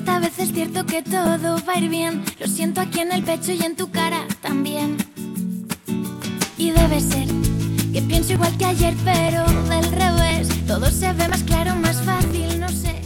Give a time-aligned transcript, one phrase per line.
[0.00, 2.24] esta vez es cierto que todo va a ir bien.
[2.38, 4.96] Lo siento aquí en el pecho y en tu cara también.
[6.56, 7.28] Y debe ser
[7.92, 10.48] que pienso igual que ayer, pero del revés.
[10.66, 12.99] Todo se ve más claro, más fácil, no sé.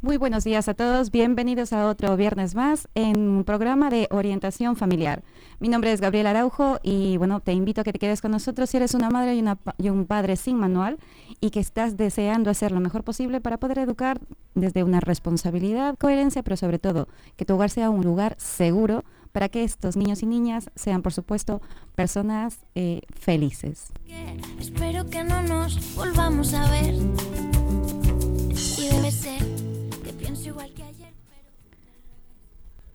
[0.00, 4.74] Muy buenos días a todos, bienvenidos a otro viernes más en un programa de orientación
[4.74, 5.22] familiar.
[5.60, 8.70] Mi nombre es Gabriel Araujo y bueno, te invito a que te quedes con nosotros
[8.70, 9.44] si eres una madre y,
[9.78, 10.98] y un padre sin manual
[11.40, 14.18] y que estás deseando hacer lo mejor posible para poder educar
[14.54, 19.48] desde una responsabilidad, coherencia, pero sobre todo que tu hogar sea un lugar seguro para
[19.48, 21.60] que estos niños y niñas sean, por supuesto,
[21.94, 23.88] personas eh, felices.
[24.06, 26.94] que espero que no nos volvamos a ver.
[26.94, 29.42] Y debe ser
[30.04, 31.48] que pienso igual que ayer, pero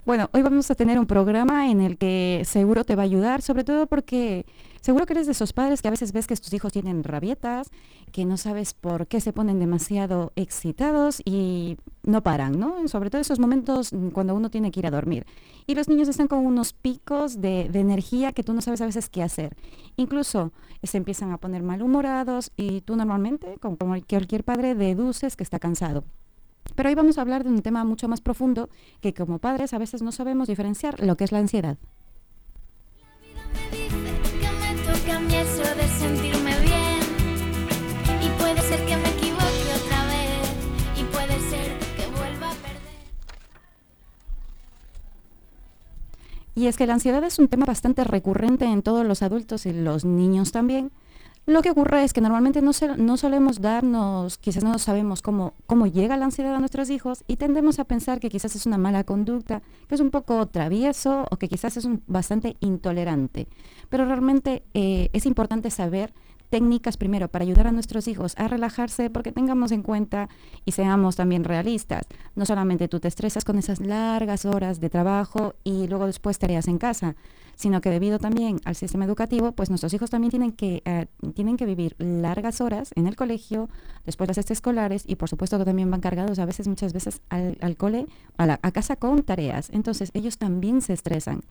[0.06, 3.42] Bueno, hoy vamos a tener un programa en el que seguro te va a ayudar,
[3.42, 4.46] sobre todo porque
[4.88, 7.72] seguro que eres de esos padres que a veces ves que tus hijos tienen rabietas,
[8.14, 12.88] que no sabes por qué se ponen demasiado excitados y no paran, ¿no?
[12.88, 15.26] Sobre todo esos momentos mm, cuando uno tiene que ir a dormir.
[15.66, 18.86] Y los niños están con unos picos de, de energía que tú no sabes a
[18.86, 19.58] veces qué hacer.
[19.98, 25.36] Incluso eh, se empiezan a poner malhumorados y tú normalmente, como como cualquier padre, deduces
[25.36, 26.06] que está cansado.
[26.76, 28.70] Pero hoy vamos a hablar de un tema mucho más profundo
[29.02, 31.78] que como padres a veces no sabemos diferenciar lo que es la ansiedad.
[35.08, 37.00] Me toca a mí eso de sentirme bien.
[38.22, 43.06] Y puede ser que me equivoque otra vez, y puede ser que vuelva a perder.
[46.56, 49.74] Y es que la ansiedad es un tema bastante recurrente en todos los adultos y
[49.74, 50.92] los niños también.
[51.50, 55.54] Lo que ocurre es que normalmente no, se- no solemos darnos, quizás no sabemos cómo,
[55.66, 58.78] cómo llega la ansiedad a nuestros hijos y tendemos a pensar que quizás es una
[58.78, 63.48] mala conducta, que es un poco travieso o que quizás es un, bastante intolerante.
[63.88, 66.14] Pero realmente eh, es importante saber
[66.50, 70.30] técnicas primero para ayudar a nuestros hijos a relajarse porque tengamos en cuenta
[70.66, 72.06] y seamos también realistas.
[72.36, 76.68] No solamente tú te estresas con esas largas horas de trabajo y luego después tareas
[76.68, 77.16] en casa,
[77.56, 81.58] sino que debido también al sistema educativo, pues nuestros hijos también tienen que, eh, tienen
[81.58, 83.68] que vivir largas horas en el colegio,
[84.06, 87.58] después las extraescolares y por supuesto que también van cargados a veces, muchas veces al,
[87.62, 88.06] al cole,
[88.38, 89.70] a, la- a casa con tareas.
[89.74, 91.42] Entonces ellos también se estresan.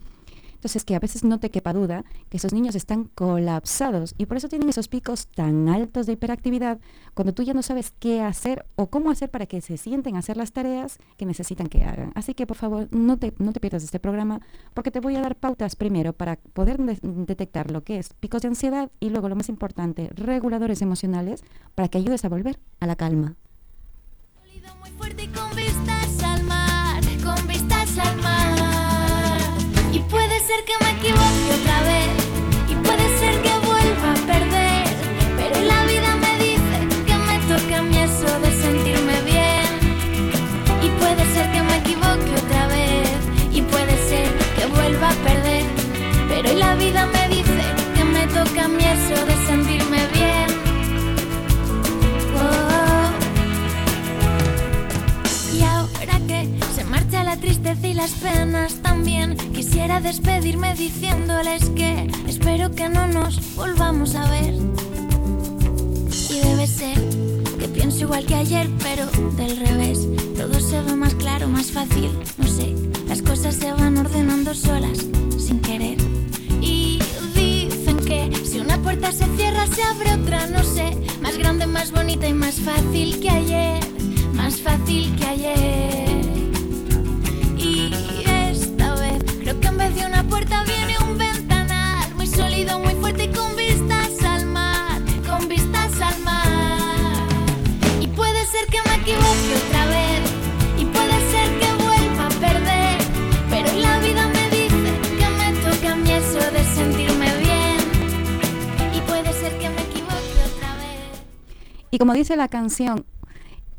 [0.66, 4.37] Entonces, que a veces no te quepa duda que esos niños están colapsados y por
[4.37, 6.81] eso tienen esos picos tan altos de hiperactividad
[7.15, 10.19] cuando tú ya no sabes qué hacer o cómo hacer para que se sienten a
[10.19, 12.10] hacer las tareas que necesitan que hagan.
[12.16, 14.41] Así que, por favor, no te, no te pierdas este programa
[14.75, 18.43] porque te voy a dar pautas primero para poder de- detectar lo que es picos
[18.43, 21.44] de ansiedad y luego, lo más importante, reguladores emocionales
[21.77, 23.37] para que ayudes a volver a la calma.
[30.47, 31.96] Ser que me equivoque otra vez,
[67.97, 70.07] pienso igual que ayer, pero del revés.
[70.37, 72.75] Todo se ve más claro, más fácil, no sé.
[73.09, 74.99] Las cosas se van ordenando solas,
[75.39, 75.97] sin querer.
[76.61, 76.99] Y
[77.34, 80.95] dicen que si una puerta se cierra, se abre otra, no sé.
[81.23, 83.81] Más grande, más bonita y más fácil que ayer.
[84.34, 86.06] Más fácil que ayer.
[111.97, 113.07] Y como dice la canción,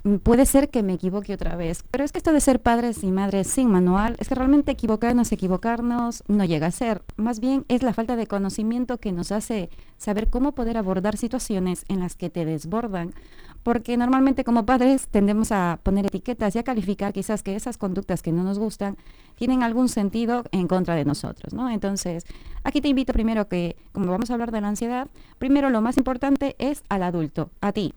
[0.03, 3.03] mm, puede ser que me equivoque otra vez, pero es que esto de ser padres
[3.03, 7.03] y madres sin manual, es que realmente equivocarnos, equivocarnos no llega a ser.
[7.15, 9.69] Más bien es la falta de conocimiento que nos hace
[9.99, 13.13] saber cómo poder abordar situaciones en las que te desbordan,
[13.61, 18.23] porque normalmente como padres tendemos a poner etiquetas y a calificar quizás que esas conductas
[18.23, 18.97] que no nos gustan
[19.35, 21.69] tienen algún sentido en contra de nosotros, ¿no?
[21.69, 22.25] Entonces,
[22.63, 25.97] aquí te invito primero que, como vamos a hablar de la ansiedad, primero lo más
[25.97, 27.93] importante es al adulto, a ti,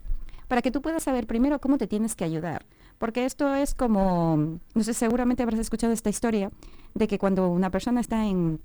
[0.51, 2.65] para que tú puedas saber primero cómo te tienes que ayudar.
[2.97, 6.51] Porque esto es como, no sé, seguramente habrás escuchado esta historia
[6.93, 8.59] de que cuando una persona está en,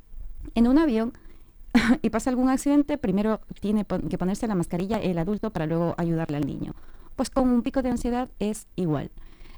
[0.57, 1.13] en un avión,
[2.03, 6.39] y pasa algún accidente, primero tiene que ponerse la mascarilla el adulto para luego ayudarle
[6.39, 6.75] al niño
[7.15, 9.11] pues con un pico de ansiedad es igual.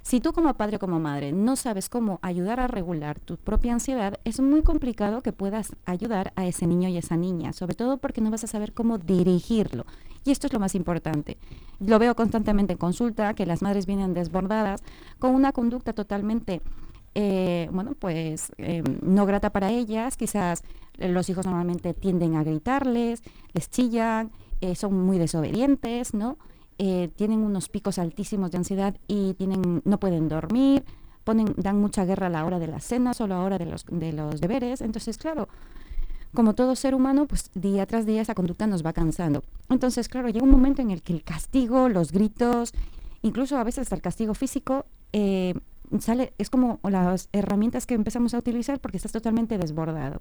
[0.03, 3.75] Si tú como padre o como madre no sabes cómo ayudar a regular tu propia
[3.75, 7.99] ansiedad, es muy complicado que puedas ayudar a ese niño y esa niña, sobre todo
[7.99, 9.85] porque no vas a saber cómo dirigirlo.
[10.25, 11.39] Y esto es lo más importante.
[11.81, 14.83] Lo veo constantemente en consulta, que las madres vienen desbordadas
[15.19, 16.61] con una conducta totalmente,
[17.15, 20.17] eh, bueno, pues eh, no grata para ellas.
[20.17, 20.63] Quizás
[20.99, 23.23] los hijos normalmente tienden a gritarles,
[23.53, 24.31] les chillan,
[24.61, 26.37] eh, son muy desobedientes, ¿no?
[26.79, 30.85] Eh, tienen unos picos altísimos de ansiedad y tienen, no pueden dormir,
[31.25, 33.67] ponen, dan mucha guerra a la hora de la cena, solo a la hora de
[33.67, 34.81] los, de los deberes.
[34.81, 35.49] Entonces, claro,
[36.35, 39.43] como todo ser humano, pues día tras día esa conducta nos va cansando.
[39.69, 42.73] Entonces, claro, llega un momento en el que el castigo, los gritos,
[43.23, 45.55] incluso a veces hasta el castigo físico, eh,
[46.01, 50.21] sale, es como las herramientas que empezamos a utilizar porque estás totalmente desbordado.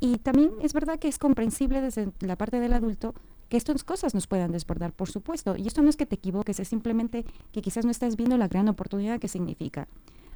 [0.00, 3.14] Y también es verdad que es comprensible desde la parte del adulto
[3.48, 5.56] que estas cosas nos puedan desbordar, por supuesto.
[5.56, 8.48] Y esto no es que te equivoques, es simplemente que quizás no estás viendo la
[8.48, 9.88] gran oportunidad que significa.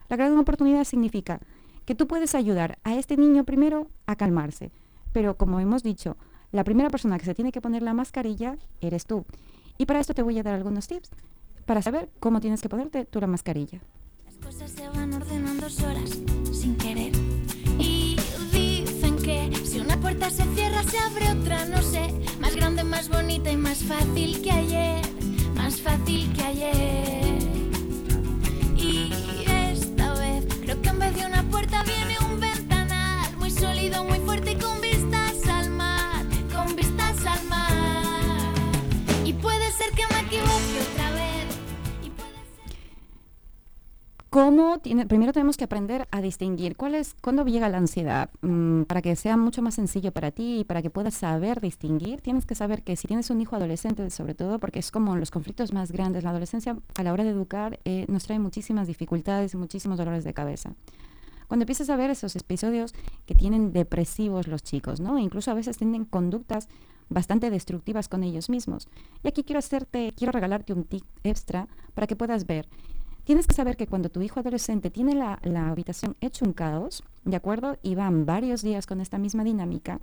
[0.09, 1.41] La gran oportunidad significa
[1.85, 4.71] que tú puedes ayudar a este niño primero a calmarse.
[5.13, 6.17] Pero como hemos dicho,
[6.51, 9.25] la primera persona que se tiene que poner la mascarilla eres tú.
[9.79, 11.11] Y para esto te voy a dar algunos tips
[11.65, 13.81] para saber cómo tienes que ponerte tú la mascarilla.
[14.25, 16.19] Las cosas se van ordenando solas,
[16.53, 17.13] sin querer.
[19.73, 22.13] Si una puerta se cierra, se abre otra, no sé.
[22.41, 25.01] Más grande, más bonita y más fácil que ayer.
[25.55, 27.12] Más fácil que ayer.
[44.33, 49.03] ¿Cómo primero tenemos que aprender a distinguir cuál es, cuándo llega la ansiedad, mm, para
[49.03, 52.55] que sea mucho más sencillo para ti y para que puedas saber distinguir, tienes que
[52.55, 55.93] saber que si tienes un hijo adolescente, sobre todo porque es como los conflictos más
[55.93, 59.99] grandes, la adolescencia a la hora de educar eh, nos trae muchísimas dificultades y muchísimos
[59.99, 60.73] dolores de cabeza.
[61.47, 62.95] Cuando empiezas a ver esos episodios
[63.27, 65.19] que tienen depresivos los chicos, ¿no?
[65.19, 66.69] incluso a veces tienen conductas
[67.11, 68.89] bastante destructivas con ellos mismos.
[69.23, 72.67] Y aquí quiero hacerte, quiero regalarte un tip extra para que puedas ver
[73.25, 75.39] Tienes que saber que cuando tu hijo adolescente tiene la,
[75.71, 77.79] habitación hecho un caos, ¿de acuerdo?
[77.81, 80.01] Y van varios días con esta misma dinámica,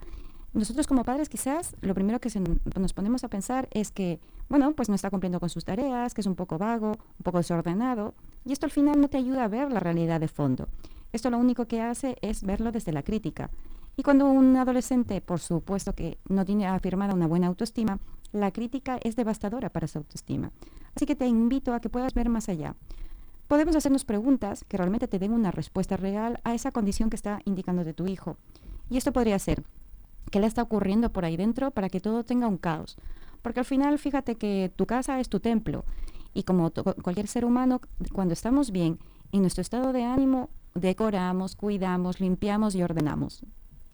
[0.54, 2.30] nosotros como padres quizás lo primero que
[2.76, 4.18] nos ponemos a pensar es que,
[4.48, 7.38] bueno, pues no está cumpliendo con sus tareas, que es un poco vago, un poco
[7.38, 8.14] desordenado,
[8.44, 10.68] y esto al final no te ayuda a ver la realidad de fondo.
[11.12, 13.50] Esto lo único que hace es verlo desde la crítica.
[13.96, 17.98] Y cuando un adolescente, por supuesto que no tiene afirmada una buena autoestima,
[18.32, 20.52] la crítica es devastadora para su autoestima.
[20.96, 22.74] Así que te invito a que puedas ver más allá
[23.50, 27.40] podemos hacernos preguntas que realmente te den una respuesta real a esa condición que está
[27.44, 28.36] indicando de tu hijo.
[28.88, 29.64] Y esto podría ser,
[30.30, 32.96] ¿qué le está ocurriendo por ahí dentro para que todo tenga un caos?
[33.42, 35.84] Porque al final, fíjate que tu casa es tu templo
[36.32, 37.80] y como cualquier ser humano,
[38.12, 39.00] cuando estamos bien,
[39.32, 43.42] en nuestro estado de ánimo, decoramos, cuidamos, limpiamos y ordenamos.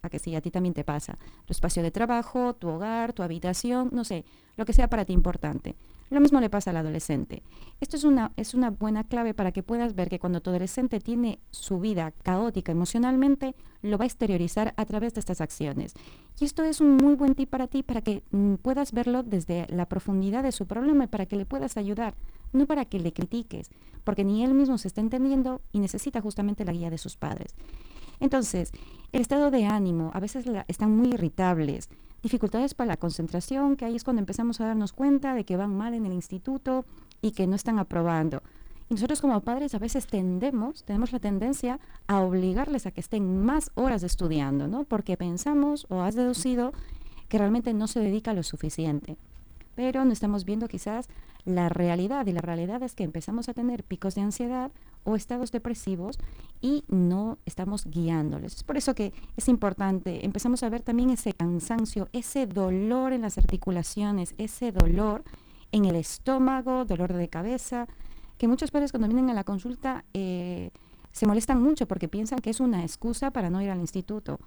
[0.03, 1.17] A que sí, a ti también te pasa.
[1.47, 4.23] Tu espacio de trabajo, tu hogar, tu habitación, no sé,
[4.55, 5.75] lo que sea para ti importante.
[6.09, 7.43] Lo mismo le pasa al adolescente.
[7.81, 10.99] Esto es una, es una buena clave para que puedas ver que cuando tu adolescente
[10.99, 15.93] tiene su vida caótica emocionalmente, lo va a exteriorizar a través de estas acciones.
[16.39, 19.67] Y esto es un muy buen tip para ti, para que mm, puedas verlo desde
[19.69, 22.15] la profundidad de su problema y para que le puedas ayudar,
[22.53, 23.69] no para que le critiques,
[24.03, 27.55] porque ni él mismo se está entendiendo y necesita justamente la guía de sus padres.
[28.19, 28.71] Entonces,
[29.11, 31.89] el estado de ánimo, a veces están muy irritables,
[32.27, 35.75] dificultades para la concentración, que ahí es cuando empezamos a darnos cuenta de que van
[35.75, 36.85] mal en el instituto
[37.21, 38.43] y que no están aprobando.
[38.89, 43.45] Y nosotros como padres a veces tendemos, tenemos la tendencia a obligarles a que estén
[43.45, 44.83] más horas estudiando, ¿no?
[44.83, 46.73] Porque pensamos o has deducido
[47.29, 49.15] que realmente no se dedica lo suficiente.
[49.75, 51.07] Pero no estamos viendo quizás
[51.45, 54.71] la realidad y la realidad es que empezamos a tener picos de ansiedad
[55.07, 56.19] o estados depresivos
[56.61, 58.57] y no estamos guiándoles.
[58.57, 63.21] Es por eso que es importante, empezamos a ver también ese cansancio, ese dolor en
[63.21, 65.23] las articulaciones, ese dolor
[65.71, 67.87] en el estómago, dolor de cabeza,
[68.37, 70.71] que muchos padres cuando vienen a la consulta eh,
[71.13, 74.39] se molestan mucho porque piensan que es una excusa para no ir al instituto.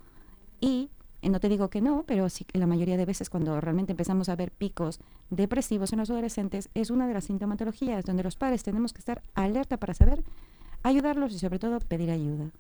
[0.61, 0.91] Y
[1.23, 4.29] eh, no te digo que no, pero sí la mayoría de veces cuando realmente empezamos
[4.29, 5.01] a ver picos
[5.31, 9.23] depresivos en los adolescentes es una de las sintomatologías donde los padres tenemos que estar
[9.35, 10.23] alerta para saber
[10.83, 12.51] ayudarlos y sobre todo pedir ayuda.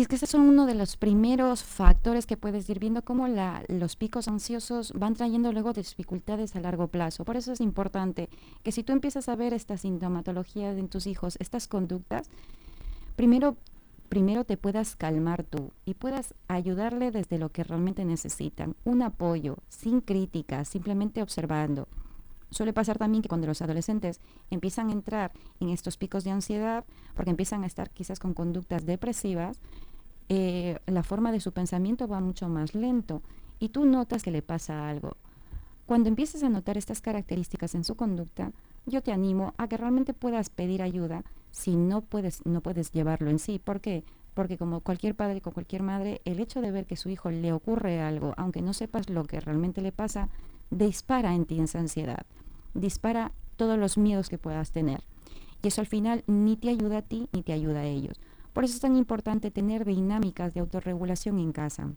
[0.00, 3.28] Y es que esos son uno de los primeros factores que puedes ir viendo cómo
[3.68, 7.26] los picos ansiosos van trayendo luego dificultades a largo plazo.
[7.26, 8.30] Por eso es importante
[8.62, 12.30] que si tú empiezas a ver esta sintomatología en tus hijos, estas conductas,
[13.14, 13.58] primero,
[14.08, 18.76] primero te puedas calmar tú y puedas ayudarle desde lo que realmente necesitan.
[18.84, 21.88] Un apoyo, sin críticas, simplemente observando.
[22.50, 25.30] Suele pasar también que cuando los adolescentes empiezan a entrar
[25.60, 29.60] en estos picos de ansiedad, porque empiezan a estar quizás con conductas depresivas,
[30.32, 33.20] eh, la forma de su pensamiento va mucho más lento
[33.58, 35.16] y tú notas que le pasa algo.
[35.86, 38.52] Cuando empieces a notar estas características en su conducta,
[38.86, 43.28] yo te animo a que realmente puedas pedir ayuda si no puedes, no puedes llevarlo
[43.28, 43.58] en sí.
[43.58, 44.04] ¿Por qué?
[44.32, 47.52] Porque como cualquier padre, con cualquier madre, el hecho de ver que su hijo le
[47.52, 50.28] ocurre algo, aunque no sepas lo que realmente le pasa,
[50.70, 52.24] dispara en ti esa ansiedad,
[52.72, 55.02] dispara todos los miedos que puedas tener.
[55.60, 58.20] Y eso al final ni te ayuda a ti ni te ayuda a ellos.
[58.60, 61.94] Por eso es tan importante tener dinámicas de autorregulación en casa.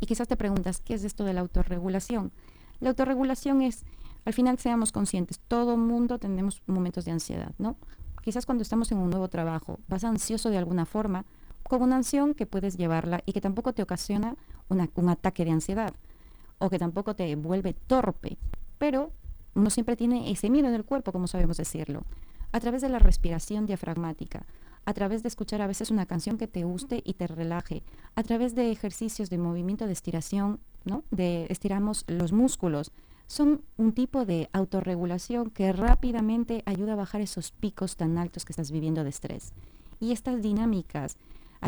[0.00, 2.32] Y quizás te preguntas, ¿qué es esto de la autorregulación?
[2.80, 3.84] La autorregulación es,
[4.24, 7.76] al final seamos conscientes, todo mundo tenemos momentos de ansiedad, ¿no?
[8.20, 11.24] Quizás cuando estamos en un nuevo trabajo, vas ansioso de alguna forma,
[11.62, 14.34] con una ansión que puedes llevarla y que tampoco te ocasiona
[14.66, 15.94] un ataque de ansiedad
[16.58, 18.38] o que tampoco te vuelve torpe,
[18.78, 19.12] pero
[19.54, 22.02] uno siempre tiene ese miedo en el cuerpo, como sabemos decirlo,
[22.50, 24.46] a través de la respiración diafragmática,
[24.86, 27.82] a través de escuchar a veces una canción que te guste y te relaje,
[28.14, 31.02] a través de ejercicios de movimiento de estiración, ¿no?
[31.10, 32.92] De estiramos los músculos.
[33.26, 38.52] Son un tipo de autorregulación que rápidamente ayuda a bajar esos picos tan altos que
[38.52, 39.52] estás viviendo de estrés.
[39.98, 41.16] Y estas dinámicas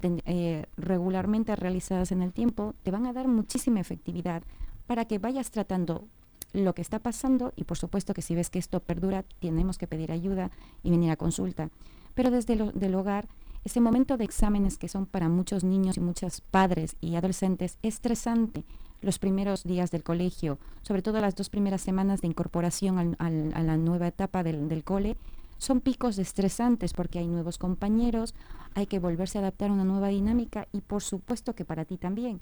[0.02, 4.44] eh, regularmente realizadas en el tiempo te van a dar muchísima efectividad
[4.86, 6.06] para que vayas tratando
[6.52, 9.86] lo que está pasando y por supuesto que si ves que esto perdura tenemos que
[9.86, 10.50] pedir ayuda
[10.82, 11.70] y venir a consulta.
[12.18, 13.28] Pero desde lo, del hogar,
[13.64, 18.64] ese momento de exámenes que son para muchos niños y muchos padres y adolescentes estresante
[19.02, 23.62] los primeros días del colegio, sobre todo las dos primeras semanas de incorporación al- a
[23.62, 25.16] la nueva etapa del, del cole,
[25.58, 28.34] son picos estresantes porque hay nuevos compañeros,
[28.74, 31.98] hay que volverse a adaptar a una nueva dinámica y por supuesto que para ti
[31.98, 32.40] también.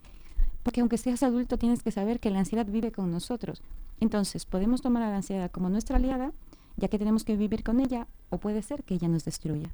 [0.62, 3.60] Porque aunque seas adulto tienes que saber que la ansiedad vive con nosotros.
[4.00, 6.32] Entonces podemos tomar a la ansiedad como nuestra aliada,
[6.76, 9.70] ya que tenemos que vivir con ella, o puede ser que ella nos destruya.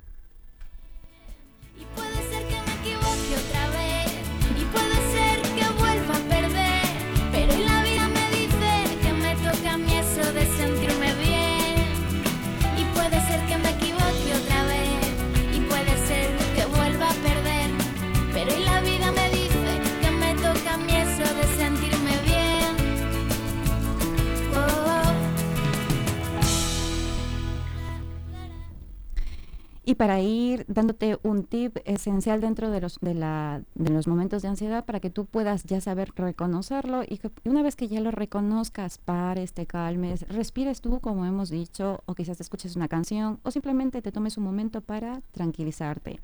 [30.02, 34.48] Para ir dándote un tip esencial dentro de los, de, la, de los momentos de
[34.48, 38.98] ansiedad para que tú puedas ya saber reconocerlo y una vez que ya lo reconozcas,
[38.98, 43.52] pares, te calmes, respires tú como hemos dicho o quizás te escuches una canción o
[43.52, 46.18] simplemente te tomes un momento para tranquilizarte.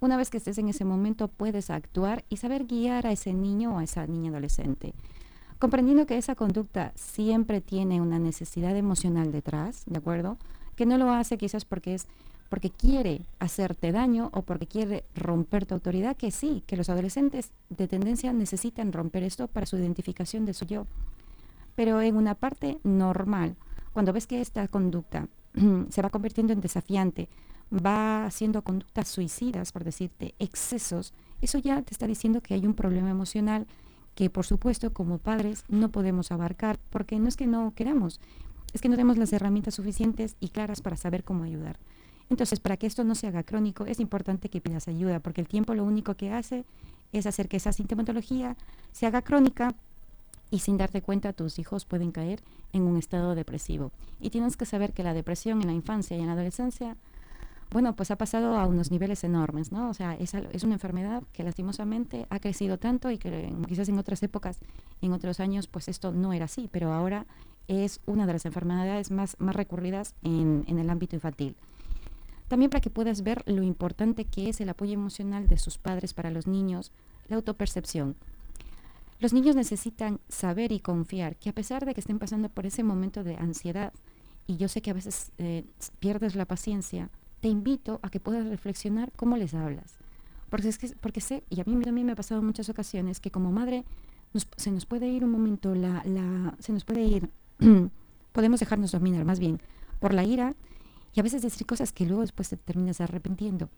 [0.00, 3.76] Una vez que estés en ese momento puedes actuar y saber guiar a ese niño
[3.76, 4.92] o a esa niña adolescente.
[5.60, 10.36] Comprendiendo que esa conducta siempre tiene una necesidad emocional detrás, ¿de acuerdo?
[10.74, 12.08] Que no lo hace quizás porque es
[12.50, 17.52] porque quiere hacerte daño o porque quiere romper tu autoridad, que sí, que los adolescentes
[17.70, 20.84] de tendencia necesitan romper esto para su identificación de su yo.
[21.76, 23.56] Pero en una parte normal,
[23.92, 25.28] cuando ves que esta conducta
[25.88, 27.28] se va convirtiendo en desafiante,
[27.72, 32.74] va haciendo conductas suicidas, por decirte, excesos, eso ya te está diciendo que hay un
[32.74, 33.68] problema emocional
[34.16, 38.20] que por supuesto como padres no podemos abarcar, porque no es que no queramos,
[38.72, 41.78] es que no tenemos las herramientas suficientes y claras para saber cómo ayudar.
[42.30, 45.48] Entonces, para que esto no se haga crónico, es importante que pidas ayuda, porque el
[45.48, 46.64] tiempo lo único que hace
[47.12, 48.56] es hacer que esa sintomatología
[48.92, 49.74] se haga crónica
[50.50, 52.40] y sin darte cuenta tus hijos pueden caer
[52.72, 53.90] en un estado depresivo.
[54.20, 56.96] Y tienes que saber que la depresión en la infancia y en la adolescencia
[57.72, 59.90] bueno, pues ha pasado a unos niveles enormes, ¿no?
[59.90, 60.34] O sea, es,
[60.64, 64.58] una enfermedad que lastimosamente ha crecido tanto y que quizás en otras épocas,
[65.00, 67.26] en otros años, pues esto no era así, pero ahora
[67.68, 71.54] es una de las enfermedades más, más recurridas en el ámbito infantil.
[72.50, 76.14] También para que puedas ver lo importante que es el apoyo emocional de sus padres
[76.14, 76.90] para los niños,
[77.28, 78.16] la autopercepción.
[79.20, 82.82] Los niños necesitan saber y confiar que a pesar de que estén pasando por ese
[82.82, 83.92] momento de ansiedad,
[84.48, 85.64] y yo sé que a veces eh,
[86.00, 89.94] pierdes la paciencia, te invito a que puedas reflexionar cómo les hablas.
[90.48, 93.30] Porque, es que, porque sé, y a mí también me ha pasado muchas ocasiones, que
[93.30, 93.84] como madre
[94.56, 96.02] se nos puede ir un momento, la,
[96.58, 97.30] se nos puede ir,
[98.32, 99.60] podemos dejarnos dominar más bien
[100.00, 100.56] por la ira
[101.14, 103.68] y a veces decir cosas que luego después te terminas arrepintiendo.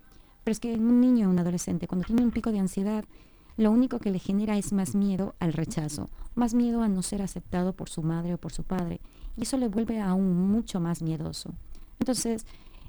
[0.45, 3.05] Pero es que un niño o un adolescente, cuando tiene un pico de ansiedad,
[3.57, 7.23] lo único que le genera es más miedo al rechazo, más miedo a no ser
[7.23, 9.01] aceptado por su madre o por su padre.
[9.37, 11.53] Y eso le vuelve aún mucho más miedoso.
[12.01, 12.47] Entonces,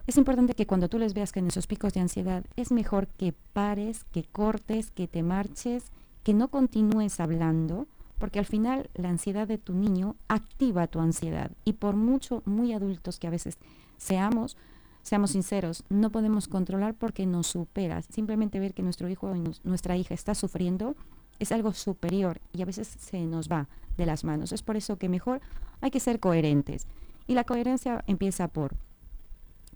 [0.07, 3.07] es importante que cuando tú les veas que en esos picos de ansiedad es mejor
[3.07, 5.91] que pares, que cortes, que te marches,
[6.23, 11.51] que no continúes hablando, porque al final la ansiedad de tu niño activa tu ansiedad.
[11.65, 13.57] Y por mucho, muy adultos que a veces
[14.03, 14.57] seamos,
[15.01, 18.01] seamos sinceros, no podemos controlar porque nos supera.
[18.01, 20.95] Simplemente ver que nuestro hijo o nuestra hija está sufriendo
[21.39, 23.67] es algo superior y a veces se nos va
[23.97, 24.51] de las manos.
[24.51, 25.41] Es por eso que mejor
[25.81, 26.87] hay que ser coherentes.
[27.27, 28.75] Y la coherencia empieza por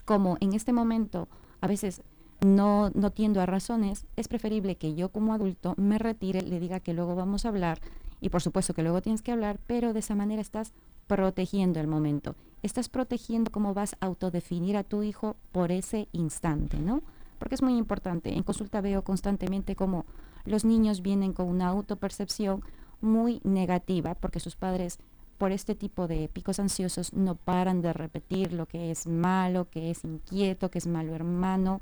[0.03, 1.27] como en este momento
[1.59, 2.01] a veces
[2.41, 6.79] no, no tiendo a razones, es preferible que yo como adulto me retire, le diga
[6.79, 7.79] que luego vamos a hablar
[8.21, 10.73] y por supuesto que luego tienes que hablar, pero de esa manera estás
[11.07, 12.35] protegiendo el momento.
[12.63, 17.01] Estás protegiendo cómo vas a autodefinir a tu hijo por ese instante, ¿no?
[17.39, 18.33] Porque es muy importante.
[18.33, 20.05] En consulta veo constantemente cómo
[20.45, 22.63] los niños vienen con una autopercepción
[22.99, 24.99] muy negativa porque sus padres
[25.37, 29.91] por este tipo de picos ansiosos no paran de repetir lo que es malo, que
[29.91, 31.79] es inquieto, que es malo hermano.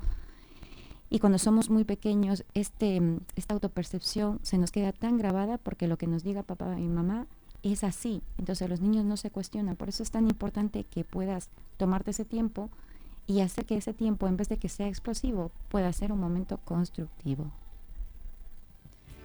[1.08, 3.00] Y cuando somos muy pequeños, este,
[3.36, 7.26] esta autopercepción se nos queda tan grabada porque lo que nos diga papá y mamá
[7.72, 8.22] es así.
[8.38, 9.76] Entonces los niños no se cuestionan.
[9.76, 12.70] Por eso es tan importante que puedas tomarte ese tiempo
[13.26, 16.58] y hacer que ese tiempo, en vez de que sea explosivo, pueda ser un momento
[16.64, 17.46] constructivo.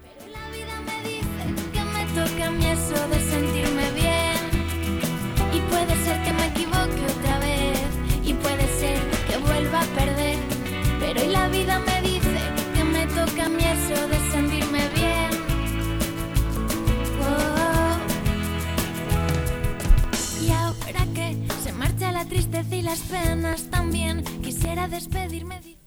[0.04, 4.12] Pero la vida me dice que me toca a mí eso de sentirme bien.
[5.72, 7.80] Puede ser que me equivoque otra vez
[8.26, 10.38] y puede ser que vuelva a perder.
[11.00, 11.91] Pero y la vida me
[22.70, 25.82] y las penas también, quisiera despedirme diciendo...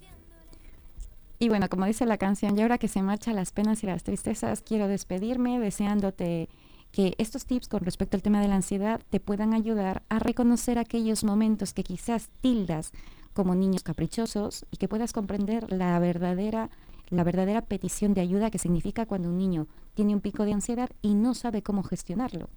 [1.39, 4.03] Y bueno, como dice la canción, y ahora que se marcha las penas y las
[4.03, 6.49] tristezas, quiero despedirme deseándote
[6.91, 10.79] que estos tips con respecto al tema de la ansiedad te puedan ayudar a reconocer
[10.79, 12.93] aquellos momentos que quizás tildas
[13.35, 16.71] como niños caprichosos y que puedas comprender la verdadera
[17.11, 20.91] la verdadera petición de ayuda que significa cuando un niño tiene un pico de ansiedad
[21.03, 22.49] y no sabe cómo gestionarlo.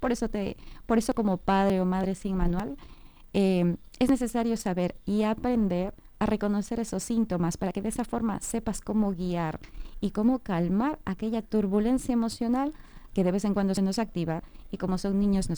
[0.00, 2.76] Por eso, te, por eso como padre o madre sin manual,
[3.38, 8.40] eh, es necesario saber y aprender a reconocer esos síntomas para que de esa forma
[8.40, 9.60] sepas cómo guiar
[10.00, 12.72] y cómo calmar aquella turbulencia emocional
[13.12, 15.54] que de vez en cuando se nos activa y como son niños nos